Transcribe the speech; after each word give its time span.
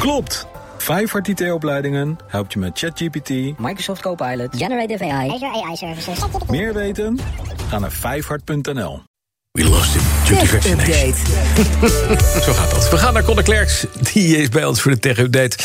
Klopt! 0.00 0.46
Vijfhart 0.78 1.28
IT-opleidingen 1.28 2.18
helpt 2.26 2.52
je 2.52 2.58
met 2.58 2.78
ChatGPT, 2.78 3.58
Microsoft 3.58 4.00
Copilot, 4.00 4.56
Generative 4.56 5.04
AI, 5.04 5.30
Azure 5.30 5.64
AI 5.64 5.76
Services. 5.76 6.18
Meer 6.48 6.74
weten? 6.74 7.18
Ga 7.68 7.78
naar 7.78 7.92
vijfhart.nl. 7.92 9.09
We 9.60 9.68
lost 9.68 9.94
him. 9.94 10.02
Vaccination. 10.46 11.14
Zo 12.44 12.52
gaat 12.52 12.70
dat. 12.70 12.90
We 12.90 12.96
gaan 12.96 13.12
naar 13.12 13.22
Conor 13.22 13.42
Klerks. 13.42 13.84
Die 14.12 14.36
is 14.36 14.48
bij 14.48 14.64
ons 14.64 14.80
voor 14.80 14.90
de 14.90 14.98
tech-update. 14.98 15.56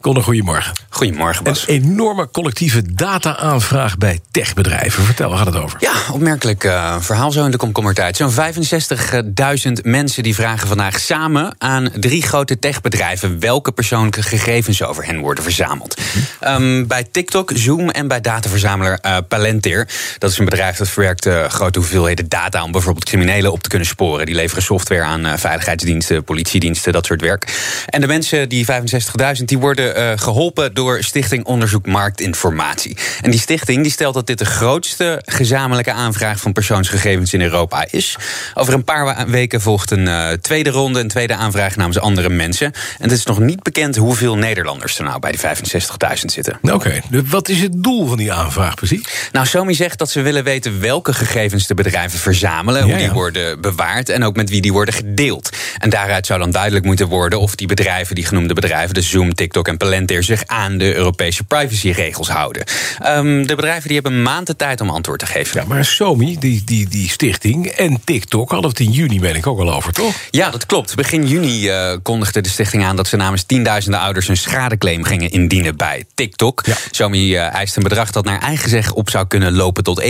Conor, 0.00 0.22
goedemorgen. 0.22 0.72
Goedemorgen, 0.88 1.44
Bas. 1.44 1.68
Een 1.68 1.74
enorme 1.74 2.30
collectieve 2.30 2.94
data-aanvraag 2.94 3.98
bij 3.98 4.20
techbedrijven. 4.30 5.04
Vertel, 5.04 5.28
waar 5.28 5.38
gaat 5.38 5.46
het 5.46 5.56
over? 5.56 5.78
Ja, 5.80 5.92
opmerkelijk 6.12 6.64
uh, 6.64 6.96
verhaal 7.00 7.32
zo 7.32 7.44
in 7.44 7.50
de 7.50 7.56
komkommertijd. 7.56 8.16
Zo'n 8.16 8.32
65.000 8.32 9.72
mensen 9.82 10.22
die 10.22 10.34
vragen 10.34 10.68
vandaag 10.68 11.00
samen 11.00 11.54
aan 11.58 11.90
drie 11.94 12.22
grote 12.22 12.58
techbedrijven... 12.58 13.40
welke 13.40 13.72
persoonlijke 13.72 14.22
gegevens 14.22 14.82
over 14.82 15.04
hen 15.04 15.18
worden 15.18 15.44
verzameld. 15.44 16.00
Um, 16.46 16.86
bij 16.86 17.04
TikTok, 17.10 17.50
Zoom 17.54 17.90
en 17.90 18.08
bij 18.08 18.20
dataverzamelaar 18.20 18.98
uh, 19.06 19.16
Palantir. 19.28 19.88
Dat 20.18 20.30
is 20.30 20.38
een 20.38 20.44
bedrijf 20.44 20.76
dat 20.76 20.88
verwerkt 20.88 21.26
uh, 21.26 21.44
grote 21.44 21.78
hoeveelheden 21.78 22.28
data... 22.28 22.62
om 22.64 22.72
bijvoorbeeld 22.72 23.04
criminelen 23.04 23.43
op 23.52 23.62
te 23.62 23.68
kunnen 23.68 23.88
sporen. 23.88 24.26
Die 24.26 24.34
leveren 24.34 24.62
software 24.62 25.02
aan 25.02 25.26
uh, 25.26 25.32
veiligheidsdiensten, 25.36 26.24
politiediensten, 26.24 26.92
dat 26.92 27.06
soort 27.06 27.20
werk. 27.20 27.52
En 27.86 28.00
de 28.00 28.06
mensen, 28.06 28.48
die 28.48 28.66
65.000, 28.66 29.44
die 29.44 29.58
worden 29.58 29.98
uh, 29.98 30.12
geholpen 30.16 30.74
door 30.74 31.02
Stichting 31.02 31.44
Onderzoek 31.44 31.86
Marktinformatie. 31.86 32.96
En 33.22 33.30
die 33.30 33.40
stichting 33.40 33.82
die 33.82 33.92
stelt 33.92 34.14
dat 34.14 34.26
dit 34.26 34.38
de 34.38 34.44
grootste 34.44 35.22
gezamenlijke 35.24 35.92
aanvraag 35.92 36.40
van 36.40 36.52
persoonsgegevens 36.52 37.32
in 37.32 37.40
Europa 37.40 37.86
is. 37.90 38.16
Over 38.54 38.74
een 38.74 38.84
paar 38.84 39.30
weken 39.30 39.60
volgt 39.60 39.90
een 39.90 40.06
uh, 40.06 40.28
tweede 40.28 40.70
ronde, 40.70 41.00
een 41.00 41.08
tweede 41.08 41.34
aanvraag 41.34 41.76
namens 41.76 41.98
andere 41.98 42.28
mensen. 42.28 42.66
En 42.66 43.08
het 43.08 43.12
is 43.12 43.24
nog 43.24 43.38
niet 43.38 43.62
bekend 43.62 43.96
hoeveel 43.96 44.36
Nederlanders 44.36 44.98
er 44.98 45.04
nou 45.04 45.18
bij 45.18 45.30
die 45.30 45.40
65.000 45.40 46.24
zitten. 46.24 46.58
Oké, 46.62 46.74
okay. 46.74 47.02
wat 47.24 47.48
is 47.48 47.60
het 47.60 47.82
doel 47.82 48.06
van 48.06 48.16
die 48.16 48.32
aanvraag 48.32 48.74
precies? 48.74 49.02
Nou, 49.32 49.46
Somi 49.46 49.74
zegt 49.74 49.98
dat 49.98 50.10
ze 50.10 50.20
willen 50.20 50.44
weten 50.44 50.80
welke 50.80 51.12
gegevens 51.12 51.66
de 51.66 51.74
bedrijven 51.74 52.18
verzamelen, 52.18 52.86
ja. 52.86 52.96
die 52.96 53.10
worden 53.10 53.23
bewaard 53.60 54.08
en 54.08 54.24
ook 54.24 54.36
met 54.36 54.50
wie 54.50 54.60
die 54.60 54.72
worden 54.72 54.94
gedeeld. 54.94 55.48
En 55.78 55.90
daaruit 55.90 56.26
zou 56.26 56.40
dan 56.40 56.50
duidelijk 56.50 56.84
moeten 56.84 57.08
worden 57.08 57.40
of 57.40 57.54
die 57.54 57.66
bedrijven, 57.66 58.14
die 58.14 58.26
genoemde 58.26 58.54
bedrijven, 58.54 58.94
de 58.94 59.02
Zoom, 59.02 59.34
TikTok 59.34 59.68
en 59.68 59.76
Palantir, 59.76 60.22
zich 60.22 60.46
aan 60.46 60.78
de 60.78 60.94
Europese 60.94 61.44
privacyregels 61.44 62.28
houden. 62.28 62.64
Um, 63.06 63.46
de 63.46 63.54
bedrijven 63.54 63.84
die 63.84 63.94
hebben 63.94 64.12
een 64.12 64.22
maand 64.22 64.46
de 64.46 64.56
tijd 64.56 64.80
om 64.80 64.90
antwoord 64.90 65.18
te 65.18 65.26
geven. 65.26 65.60
Ja, 65.60 65.66
maar 65.66 65.84
Somi, 65.84 66.38
die, 66.38 66.62
die, 66.64 66.88
die 66.88 67.08
stichting 67.08 67.66
en 67.66 68.00
TikTok 68.04 68.50
hadden 68.50 68.70
het 68.70 68.80
in 68.80 68.90
juni, 68.90 69.20
ben 69.20 69.36
ik 69.36 69.46
ook 69.46 69.58
al 69.58 69.74
over, 69.74 69.92
toch? 69.92 70.14
Ja, 70.30 70.50
dat 70.50 70.66
klopt. 70.66 70.94
Begin 70.94 71.26
juni 71.26 71.68
uh, 71.68 71.96
kondigde 72.02 72.40
de 72.40 72.48
stichting 72.48 72.84
aan 72.84 72.96
dat 72.96 73.06
ze 73.06 73.16
namens 73.16 73.42
tienduizenden 73.42 74.00
ouders 74.00 74.28
een 74.28 74.36
schadeclaim 74.36 75.04
gingen 75.04 75.30
indienen 75.30 75.76
bij 75.76 76.04
TikTok. 76.14 76.62
Ja. 76.66 76.74
Somi 76.90 77.34
uh, 77.34 77.54
eist 77.54 77.76
een 77.76 77.82
bedrag 77.82 78.10
dat 78.10 78.24
naar 78.24 78.40
eigen 78.40 78.68
zeg 78.68 78.92
op 78.92 79.10
zou 79.10 79.26
kunnen 79.26 79.52
lopen 79.52 79.84
tot 79.84 80.02
1,4 80.02 80.08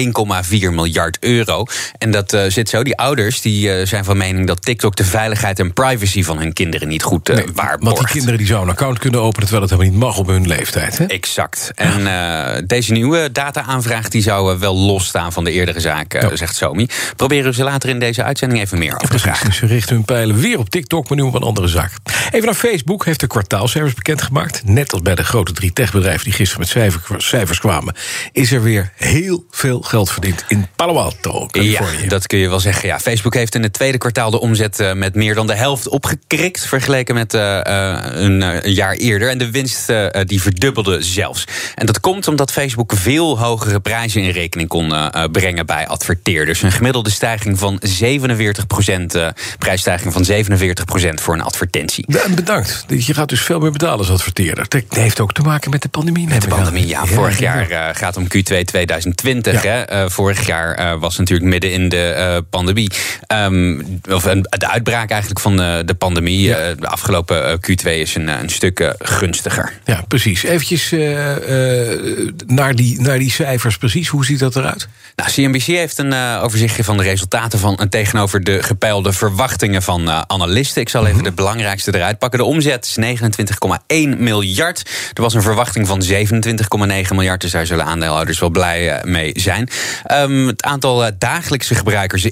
miljard 0.50 1.16
euro. 1.20 1.64
En 1.98 2.10
dat 2.10 2.32
uh, 2.32 2.44
zit 2.48 2.68
zo. 2.68 2.82
Die 2.82 2.96
ouders 3.04 3.40
die, 3.40 3.86
zijn 3.86 4.04
van 4.04 4.16
mening 4.16 4.46
dat 4.46 4.62
TikTok 4.62 4.96
de 4.96 5.04
veiligheid 5.04 5.58
en 5.58 5.72
privacy 5.72 6.22
van 6.22 6.38
hun 6.38 6.52
kinderen 6.52 6.88
niet 6.88 7.02
goed 7.02 7.28
nee, 7.28 7.44
waarborgt. 7.54 7.84
Want 7.84 7.96
die 7.96 8.06
kinderen 8.06 8.38
die 8.38 8.46
zouden 8.46 8.68
een 8.68 8.74
account 8.74 8.98
kunnen 8.98 9.20
openen 9.20 9.48
terwijl 9.48 9.62
het 9.62 9.70
helemaal 9.70 9.92
niet 9.92 10.02
mag 10.02 10.18
op 10.18 10.26
hun 10.26 10.46
leeftijd. 10.46 10.98
Hè? 10.98 11.04
Exact. 11.04 11.70
En 11.74 12.00
uh, 12.00 12.66
deze 12.66 12.92
nieuwe 12.92 13.32
data-aanvraag 13.32 14.08
die 14.08 14.22
zou 14.22 14.58
wel 14.58 14.76
losstaan 14.76 15.32
van 15.32 15.44
de 15.44 15.50
eerdere 15.50 15.80
zaak, 15.80 16.14
uh, 16.14 16.22
ja. 16.22 16.36
zegt 16.36 16.56
Somi. 16.56 16.88
Proberen 17.16 17.44
we 17.44 17.54
ze 17.54 17.62
later 17.62 17.88
in 17.88 17.98
deze 17.98 18.22
uitzending 18.22 18.60
even 18.60 18.78
meer 18.78 18.94
over 18.94 19.08
te 19.08 19.18
vragen. 19.18 19.52
Ze 19.54 19.66
richten 19.66 19.94
hun 19.94 20.04
pijlen 20.04 20.36
weer 20.36 20.58
op 20.58 20.70
TikTok, 20.70 21.08
maar 21.08 21.18
nu 21.18 21.24
op 21.24 21.34
een 21.34 21.42
andere 21.42 21.68
zaak. 21.68 21.92
Even 22.30 22.44
naar 22.44 22.54
Facebook 22.54 23.04
heeft 23.04 23.20
de 23.20 23.26
kwartaalcijfers 23.26 23.94
bekendgemaakt. 23.94 24.62
Net 24.64 24.92
als 24.92 25.02
bij 25.02 25.14
de 25.14 25.24
grote 25.24 25.52
drie 25.52 25.72
techbedrijven 25.72 26.24
die 26.24 26.32
gisteren 26.32 26.60
met 26.60 26.68
cijfers, 26.68 27.28
cijfers 27.28 27.58
kwamen, 27.58 27.94
is 28.32 28.52
er 28.52 28.62
weer 28.62 28.92
heel 28.96 29.46
veel 29.50 29.80
geld 29.80 30.10
verdiend 30.10 30.44
in 30.48 30.66
Palo 30.76 30.94
Alto, 30.94 31.46
Californië. 31.46 32.02
Ja, 32.02 32.08
dat 32.08 32.26
kun 32.26 32.38
je 32.38 32.48
wel 32.48 32.60
zeggen. 32.60 32.88
Ja, 32.88 32.93
Facebook 33.00 33.34
heeft 33.34 33.54
in 33.54 33.62
het 33.62 33.72
tweede 33.72 33.98
kwartaal 33.98 34.30
de 34.30 34.40
omzet 34.40 34.80
uh, 34.80 34.92
met 34.92 35.14
meer 35.14 35.34
dan 35.34 35.46
de 35.46 35.54
helft 35.54 35.88
opgekrikt, 35.88 36.66
vergeleken 36.66 37.14
met 37.14 37.32
een, 37.32 38.40
een, 38.40 38.72
jaar 38.72 38.92
eerder. 38.92 39.28
En 39.28 39.38
de 39.38 39.50
winst 39.50 39.92
die 40.24 40.42
verdubbelde 40.42 41.02
zelfs. 41.02 41.44
En 41.74 41.86
dat 41.86 42.00
komt 42.00 42.28
omdat 42.28 42.52
Facebook 42.52 42.92
veel 42.96 43.38
hogere 43.38 43.80
prijzen 43.80 44.22
in 44.22 44.30
rekening 44.30 44.68
kon 44.68 44.90
uh, 44.90 45.24
brengen 45.32 45.66
bij 45.66 45.86
adverteerders. 45.86 46.62
Een 46.62 46.72
gemiddelde 46.72 47.10
stijging 47.10 47.58
van 47.58 47.78
47 47.82 48.66
procent, 48.66 49.18
prijsstijging 49.58 50.12
van 50.12 50.24
47 50.24 50.84
procent 50.84 51.20
voor 51.20 51.34
een 51.34 51.42
advertentie. 51.42 52.04
Ja, 52.08 52.28
bedankt. 52.34 52.84
Je 52.88 53.14
gaat 53.14 53.28
dus 53.28 53.40
veel 53.40 53.58
meer 53.58 53.72
betalen 53.72 53.98
als 53.98 54.10
adverteerder. 54.10 54.66
Dat 54.68 54.82
heeft 54.88 55.20
ook 55.20 55.32
te 55.32 55.42
maken 55.42 55.70
met 55.70 55.82
de 55.82 55.88
pandemie. 55.88 56.28
Met 56.28 56.42
de 56.42 56.48
pandemie, 56.48 56.86
ja. 56.86 57.06
Vorig 57.06 57.38
ja, 57.38 57.66
jaar 57.68 57.94
gaat 57.94 58.16
om 58.16 58.24
Q2 58.24 58.64
2020. 58.64 59.62
Ja. 59.62 59.84
Hè. 59.86 60.10
vorig 60.10 60.46
jaar 60.46 60.98
was 60.98 61.18
natuurlijk 61.18 61.50
midden 61.50 61.72
in 61.72 61.88
de 61.88 62.44
pandemie. 62.50 62.83
Um, 63.28 64.00
of 64.10 64.22
de 64.22 64.68
uitbraak 64.68 65.10
eigenlijk 65.10 65.40
van 65.40 65.56
de 65.56 65.94
pandemie. 65.98 66.42
Ja. 66.48 66.74
de 66.74 66.88
afgelopen 66.88 67.60
Q2 67.60 67.90
is 67.90 68.14
een, 68.14 68.28
een 68.28 68.50
stuk 68.50 68.94
gunstiger. 68.98 69.72
Ja, 69.84 70.04
precies. 70.08 70.42
Eventjes 70.42 70.92
uh, 70.92 71.10
uh, 71.10 72.30
naar, 72.46 72.74
die, 72.74 73.00
naar 73.00 73.18
die 73.18 73.30
cijfers 73.30 73.76
precies. 73.76 74.08
Hoe 74.08 74.24
ziet 74.24 74.38
dat 74.38 74.56
eruit? 74.56 74.88
Nou, 75.16 75.30
CNBC 75.30 75.62
heeft 75.62 75.98
een 75.98 76.12
uh, 76.12 76.40
overzichtje 76.42 76.84
van 76.84 76.96
de 76.96 77.02
resultaten 77.02 77.58
van 77.58 77.76
en 77.76 77.88
tegenover 77.88 78.44
de 78.44 78.62
gepeilde 78.62 79.12
verwachtingen 79.12 79.82
van 79.82 80.30
analisten. 80.30 80.80
Ik 80.82 80.88
zal 80.88 81.00
even 81.00 81.12
mm 81.12 81.20
-hmm. 81.20 81.28
de 81.28 81.34
belangrijkste 81.34 81.94
eruit 81.94 82.18
pakken. 82.18 82.38
De 82.38 82.44
omzet 82.44 82.94
is 82.96 83.20
29,1 83.20 84.18
miljard. 84.18 84.90
Er 85.12 85.22
was 85.22 85.34
een 85.34 85.42
verwachting 85.42 85.86
van 85.86 86.02
27,9 86.04 87.14
miljard. 87.14 87.40
Dus 87.40 87.50
daar 87.50 87.66
zullen 87.66 87.84
aandeelhouders 87.84 88.38
wel 88.38 88.50
blij 88.50 89.00
mee 89.04 89.32
zijn. 89.36 89.68
Um, 90.12 90.46
het 90.46 90.62
aantal 90.62 91.10
dagelijkse 91.18 91.74
gebruikers 91.74 92.24
is 92.24 92.30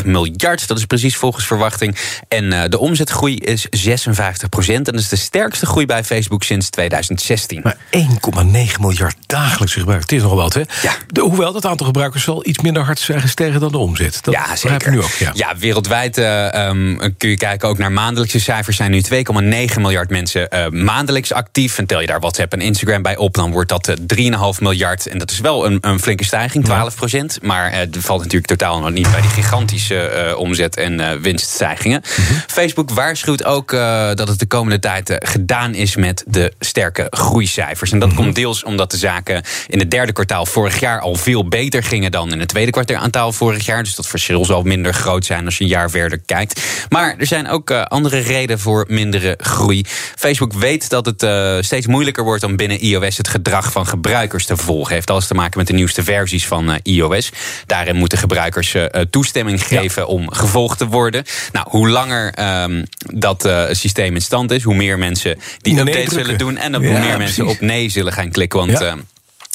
1,91 0.00 0.04
miljard. 0.04 0.68
Dat 0.68 0.78
is 0.78 0.84
precies 0.84 1.16
volgens 1.16 1.46
verwachting. 1.46 1.96
En 2.28 2.70
de 2.70 2.78
omzetgroei 2.78 3.36
is 3.36 3.66
56 3.70 4.48
procent. 4.48 4.86
En 4.86 4.92
dat 4.92 5.02
is 5.02 5.08
de 5.08 5.16
sterkste 5.16 5.66
groei 5.66 5.86
bij 5.86 6.04
Facebook 6.04 6.42
sinds 6.42 6.70
2016. 6.70 7.60
Maar 7.62 7.76
1,9 7.96 8.80
miljard 8.80 9.16
dagelijkse 9.26 9.78
gebruikers. 9.78 10.10
Het 10.10 10.20
is 10.20 10.22
nog 10.22 10.34
wat, 10.34 10.54
hè? 10.54 10.62
Ja. 10.82 10.92
De, 11.06 11.20
hoewel 11.20 11.52
dat 11.52 11.66
aantal 11.66 11.86
gebruikers 11.86 12.24
zal 12.24 12.46
iets 12.46 12.58
minder 12.58 12.82
hard 12.82 12.98
zijn 12.98 13.20
gestegen 13.20 13.60
dan 13.60 13.72
de 13.72 13.78
omzet. 13.78 14.18
Dat 14.22 14.34
ja, 14.34 14.56
zeker. 14.56 14.90
Nu 14.90 15.02
ook, 15.02 15.10
ja. 15.10 15.30
ja, 15.34 15.56
wereldwijd 15.56 16.18
uh, 16.18 16.66
um, 16.68 17.14
kun 17.16 17.28
je 17.28 17.36
kijken 17.36 17.68
ook 17.68 17.78
naar 17.78 17.92
maandelijkse 17.92 18.40
cijfers. 18.40 18.76
zijn 18.76 18.90
nu 18.90 19.02
2,9 19.02 19.80
miljard 19.80 20.10
mensen 20.10 20.48
uh, 20.54 20.68
maandelijks 20.68 21.32
actief. 21.32 21.78
En 21.78 21.86
tel 21.86 22.00
je 22.00 22.06
daar 22.06 22.20
WhatsApp 22.20 22.52
en 22.52 22.60
Instagram 22.60 23.02
bij 23.02 23.16
op, 23.16 23.34
dan 23.34 23.52
wordt 23.52 23.68
dat 23.68 23.88
uh, 24.16 24.32
3,5 24.54 24.58
miljard. 24.60 25.06
En 25.06 25.18
dat 25.18 25.30
is 25.30 25.40
wel 25.40 25.66
een, 25.66 25.78
een 25.80 26.00
flinke 26.00 26.24
stijging, 26.24 26.64
12 26.64 26.94
procent. 26.94 27.38
Maar 27.42 27.72
het 27.72 27.96
valt 28.00 28.20
natuurlijk 28.20 28.46
totaal 28.46 28.80
nog 28.80 28.90
niet 28.90 29.10
bij 29.10 29.17
die 29.20 29.30
gigantische 29.30 30.34
omzet- 30.38 30.76
en 30.76 31.20
winststijgingen. 31.20 32.02
Mm 32.18 32.24
-hmm. 32.24 32.42
Facebook 32.46 32.90
waarschuwt 32.90 33.44
ook 33.44 33.70
dat 34.14 34.28
het 34.28 34.38
de 34.38 34.46
komende 34.46 34.78
tijd 34.78 35.16
gedaan 35.18 35.74
is 35.74 35.96
met 35.96 36.24
de 36.26 36.52
sterke 36.58 37.06
groeicijfers. 37.10 37.92
En 37.92 37.98
dat 37.98 38.08
mm 38.08 38.14
-hmm. 38.14 38.24
komt 38.24 38.34
deels 38.34 38.64
omdat 38.64 38.90
de 38.90 38.96
zaken 38.96 39.42
in 39.66 39.78
het 39.78 39.90
derde 39.90 40.12
kwartaal 40.12 40.46
vorig 40.46 40.80
jaar 40.80 41.00
al 41.00 41.14
veel 41.14 41.48
beter 41.48 41.82
gingen 41.82 42.10
dan 42.10 42.32
in 42.32 42.38
het 42.38 42.48
tweede 42.48 42.70
kwartaal 42.70 43.32
vorig 43.32 43.66
jaar. 43.66 43.82
Dus 43.82 43.94
dat 43.94 44.06
verschil 44.06 44.44
zal 44.44 44.62
minder 44.62 44.94
groot 44.94 45.24
zijn 45.24 45.44
als 45.44 45.58
je 45.58 45.64
een 45.64 45.70
jaar 45.70 45.90
verder 45.90 46.18
kijkt. 46.18 46.62
Maar 46.88 47.14
er 47.18 47.26
zijn 47.26 47.48
ook 47.48 47.70
uh, 47.70 47.82
andere 47.82 48.18
redenen 48.18 48.58
voor 48.58 48.84
mindere 48.88 49.34
groei. 49.38 49.84
Facebook 50.16 50.52
weet 50.52 50.88
dat 50.88 51.06
het 51.06 51.22
uh, 51.22 51.56
steeds 51.60 51.86
moeilijker 51.86 52.24
wordt 52.24 52.42
om 52.42 52.56
binnen 52.56 52.80
iOS 52.80 53.16
het 53.16 53.28
gedrag 53.28 53.72
van 53.72 53.86
gebruikers 53.86 54.46
te 54.46 54.56
volgen. 54.56 54.94
Heeft 54.94 55.10
alles 55.10 55.26
te 55.26 55.34
maken 55.34 55.58
met 55.58 55.66
de 55.66 55.72
nieuwste 55.72 56.04
versies 56.04 56.46
van 56.46 56.70
uh, 56.70 56.76
iOS. 56.82 57.30
Daarin 57.66 57.96
moeten 57.96 58.18
gebruikers 58.18 58.76
toestemming 59.10 59.64
geven 59.64 60.02
ja. 60.02 60.08
om 60.08 60.32
gevolgd 60.32 60.78
te 60.78 60.86
worden. 60.86 61.24
Nou, 61.52 61.66
hoe 61.68 61.88
langer 61.88 62.34
um, 62.62 62.84
dat 63.14 63.48
systeem 63.70 64.14
in 64.14 64.22
stand 64.22 64.50
is, 64.50 64.62
hoe 64.62 64.74
meer 64.74 64.98
mensen 64.98 65.38
die 65.58 65.78
updates 65.78 66.12
zullen 66.12 66.38
doen 66.38 66.56
en 66.56 66.74
hoe 66.74 66.98
meer 66.98 67.18
mensen 67.18 67.46
op 67.46 67.60
nee 67.60 67.88
zullen 67.88 68.12
gaan 68.12 68.30
klikken. 68.30 68.58
Want 68.58 68.78
ja. 68.78 68.96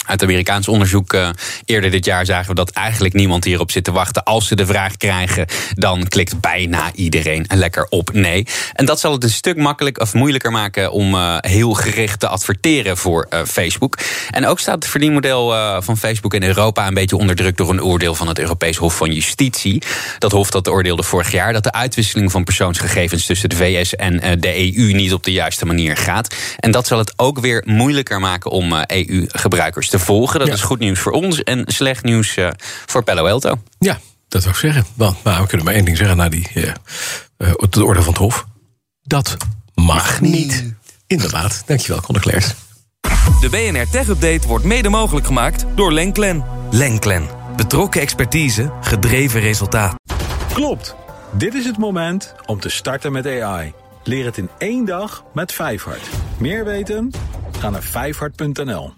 Uit 0.06 0.24
Amerikaans 0.24 0.68
onderzoek 0.68 1.14
uh, 1.14 1.30
eerder 1.66 1.92
dit 1.92 2.06
jaar 2.06 2.26
zagen 2.26 2.50
we 2.50 2.56
dat 2.56 2.70
eigenlijk 2.70 3.14
niemand 3.14 3.44
hierop 3.44 3.72
zit 3.72 3.84
te 3.84 3.92
wachten. 3.92 4.24
Als 4.24 4.48
ze 4.48 4.56
de 4.56 4.66
vraag 4.66 4.98
krijgen, 4.98 5.46
dan 5.74 6.08
klikt 6.08 6.40
bijna 6.40 6.92
iedereen 6.94 7.46
lekker 7.48 7.88
op 7.90 8.14
nee. 8.14 8.48
En 8.74 8.86
dat 8.86 9.00
zal 9.00 9.12
het 9.12 9.24
een 9.24 9.30
stuk 9.30 9.58
makkelijk 9.58 10.00
of 10.00 10.14
moeilijker 10.14 10.52
maken 10.52 10.92
om 10.92 11.14
uh, 11.14 11.38
heel 11.40 11.74
gericht 11.74 12.20
te 12.20 12.28
adverteren 12.28 12.98
voor 12.98 13.28
uh, 13.30 13.40
Facebook. 13.46 13.98
En 14.30 14.46
ook 14.46 14.60
staat 14.60 14.76
het 14.76 14.88
verdienmodel 14.88 15.82
van 15.82 15.98
Facebook 15.98 16.34
in 16.34 16.44
Europa 16.44 16.88
een 16.88 16.94
beetje 16.94 17.18
onder 17.18 17.36
druk 17.36 17.58
door 17.58 17.70
een 17.70 17.84
oordeel 17.84 18.16
van 18.16 18.28
het 18.28 18.40
Europees 18.40 18.78
Hof 18.78 18.98
van 18.98 19.12
Justitie. 19.12 19.82
Dat 20.20 20.32
Hof 20.32 20.50
dat 20.50 20.68
oordeelde 20.68 21.04
vorig 21.04 21.32
jaar 21.32 21.54
dat 21.54 21.64
de 21.64 21.72
uitwisseling 21.72 22.32
van 22.32 22.44
persoonsgegevens 22.44 23.26
tussen 23.26 23.50
de 23.50 23.56
VS 23.56 23.96
en 23.96 24.40
de 24.40 24.76
EU 24.78 24.94
niet 24.94 25.14
op 25.14 25.24
de 25.24 25.32
juiste 25.32 25.66
manier 25.66 25.98
gaat. 25.98 26.36
En 26.60 26.72
dat 26.72 26.88
zal 26.88 26.98
het 26.98 27.14
ook 27.16 27.40
weer 27.40 27.64
moeilijker 27.66 28.20
maken 28.20 28.52
om 28.52 28.74
EU-gebruikers 28.74 29.90
te 29.94 30.00
volgen. 30.00 30.40
Dat 30.40 30.48
ja. 30.48 30.54
is 30.54 30.62
goed 30.62 30.80
nieuws 30.80 31.00
voor 31.00 31.12
ons 31.12 31.44
en 31.44 31.64
slecht 31.68 32.04
nieuws 32.04 32.38
uh, 32.38 32.50
voor 32.86 33.04
Palo 33.04 33.28
Alto. 33.28 33.62
Ja, 33.80 34.00
dat 34.28 34.42
zou 34.42 34.54
ik 34.54 34.60
zeggen. 34.60 34.86
Want 34.94 35.24
nou, 35.24 35.42
we 35.42 35.48
kunnen 35.48 35.66
maar 35.66 35.76
één 35.76 35.86
ding 35.86 35.98
zeggen 35.98 36.18
naar 36.18 36.30
die, 36.30 36.48
uh, 36.54 36.64
uh, 37.38 37.54
de 37.70 37.86
orde 37.86 38.02
van 38.02 38.14
het 38.14 38.22
Hof. 38.22 38.46
Dat 39.04 39.38
mag 39.76 40.22
niet. 40.22 40.74
Inderdaad, 41.08 41.64
dankjewel, 41.66 42.02
Conor. 42.02 42.22
De 43.42 43.50
BNR 43.50 43.90
Tech 43.90 44.08
Update 44.08 44.48
wordt 44.48 44.66
mede 44.66 44.90
mogelijk 44.90 45.26
gemaakt 45.26 45.66
door 45.76 45.94
Lenklen. 45.94 46.44
Lenklen. 46.72 47.28
Betrokken 47.56 48.02
expertise, 48.02 48.72
gedreven 48.82 49.42
resultaat. 49.42 49.96
Klopt. 50.54 50.96
Dit 51.32 51.54
is 51.54 51.66
het 51.66 51.78
moment 51.78 52.36
om 52.46 52.60
te 52.60 52.70
starten 52.70 53.12
met 53.12 53.28
AI. 53.28 53.74
Leer 54.04 54.26
het 54.26 54.38
in 54.38 54.50
één 54.58 54.86
dag 54.86 55.24
met 55.34 55.52
Vijfhart. 55.52 56.10
Meer 56.38 56.66
weten? 56.66 57.12
Ga 57.60 57.70
naar 57.70 57.84
vijfhart.nl. 57.84 58.92